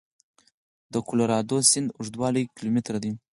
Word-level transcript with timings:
د 0.93 0.95
کلورادو 1.07 1.57
سیند 1.71 1.89
اوږدوالی 1.97 2.43
کیلومتره 2.55 2.97
دی. 3.03 3.11